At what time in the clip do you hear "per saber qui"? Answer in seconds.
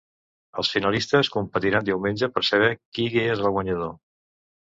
2.37-3.07